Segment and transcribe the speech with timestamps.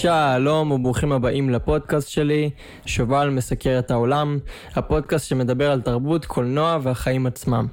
[0.00, 2.50] שלום וברוכים הבאים לפודקאסט שלי,
[2.86, 4.38] שובל מסקר את העולם,
[4.74, 7.66] הפודקאסט שמדבר על תרבות, קולנוע והחיים עצמם.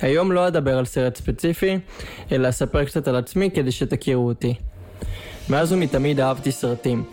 [0.00, 1.78] היום לא אדבר על סרט ספציפי,
[2.32, 4.54] אלא אספר קצת על עצמי כדי שתכירו אותי.
[5.50, 7.04] מאז ומתמיד אהבתי סרטים.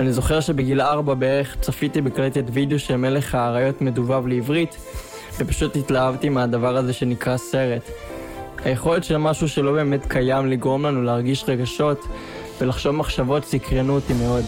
[0.00, 4.76] אני זוכר שבגיל ארבע בערך צפיתי בקלטת וידאו של מלך האריות מדובב לעברית,
[5.38, 7.90] ופשוט התלהבתי מהדבר הזה שנקרא סרט.
[8.64, 12.06] היכולת של משהו שלא באמת קיים לגרום לנו להרגיש רגשות
[12.60, 14.44] ולחשוב מחשבות סקרנו אותי מאוד.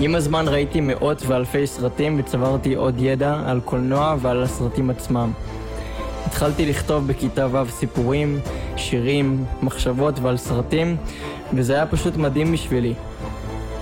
[0.00, 5.32] עם הזמן ראיתי מאות ואלפי סרטים וצברתי עוד ידע על קולנוע ועל הסרטים עצמם.
[6.26, 8.40] התחלתי לכתוב בכיתה ו' סיפורים,
[8.76, 10.96] שירים, מחשבות ועל סרטים,
[11.52, 12.94] וזה היה פשוט מדהים בשבילי.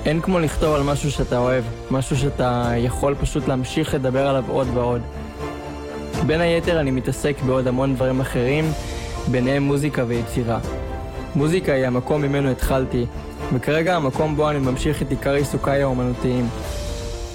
[0.05, 4.69] אין כמו לכתוב על משהו שאתה אוהב, משהו שאתה יכול פשוט להמשיך לדבר עליו עוד
[4.75, 5.01] ועוד.
[6.27, 8.65] בין היתר אני מתעסק בעוד המון דברים אחרים,
[9.31, 10.59] ביניהם מוזיקה ויצירה.
[11.35, 13.07] מוזיקה היא המקום ממנו התחלתי,
[13.55, 16.49] וכרגע המקום בו אני ממשיך את עיקר עיסוקיי האומנותיים.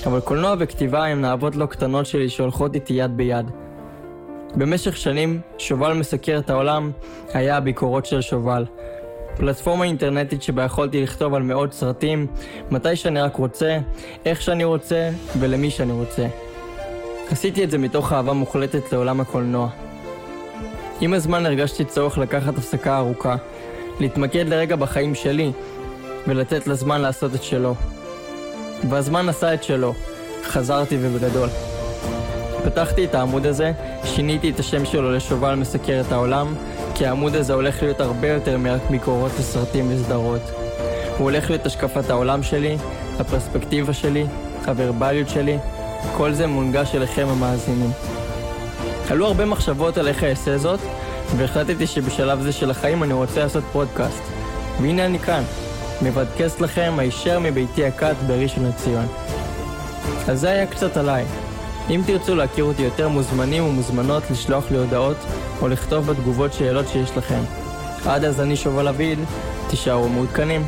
[0.06, 3.52] אבל קולנוע וכתיבה הם נאוות לא קטנות שלי שהולכות איתי יד ביד.
[4.56, 6.92] במשך שנים, שובל מסקר את העולם
[7.34, 8.66] היה הביקורות של שובל.
[9.38, 12.28] פלטפורמה אינטרנטית שבה יכולתי לכתוב על מאות סרטים,
[12.72, 13.78] מתי שאני רק רוצה,
[14.26, 15.10] איך שאני רוצה
[15.40, 16.28] ולמי שאני רוצה.
[17.32, 19.70] עשיתי את זה מתוך אהבה מוחלטת לעולם הקולנוע.
[21.02, 23.36] עם הזמן הרגשתי צורך לקחת הפסקה ארוכה,
[24.00, 25.52] להתמקד לרגע בחיים שלי,
[26.28, 27.76] ולתת לזמן לעשות את שלו.
[28.90, 29.94] והזמן עשה את שלו,
[30.44, 31.50] חזרתי ובגדול.
[32.64, 33.72] פתחתי את העמוד הזה,
[34.04, 36.56] שיניתי את השם שלו לשובל מסקר את העולם,
[36.96, 40.42] כי העמוד הזה הולך להיות הרבה יותר מרק ביקורות לסרטים וסדרות.
[41.18, 42.78] הוא הולך להיות השקפת העולם שלי,
[43.20, 44.26] הפרספקטיבה שלי,
[44.66, 45.58] הוורבליות שלי,
[46.18, 47.92] כל זה מונגש אליכם המאזינים.
[49.10, 50.80] עלו הרבה מחשבות על איך אעשה זאת,
[51.36, 54.24] והחלטתי שבשלב זה של החיים אני רוצה לעשות פודקאסט.
[54.82, 55.44] והנה אני כאן,
[56.02, 59.06] מבדקסט לכם הישר מביתי הקט בראשון לציון.
[60.28, 61.26] אז זה היה קצת עליי.
[61.90, 65.18] אם תרצו להכיר אותי יותר מוזמנים ומוזמנות לשלוח לי הודעות
[65.62, 67.40] או לכתוב בתגובות שאלות שיש לכם.
[68.06, 69.20] עד אז אני שובל אביד,
[69.70, 70.66] תישארו מעודכנים.